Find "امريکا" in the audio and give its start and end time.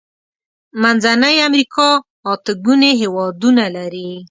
1.47-1.89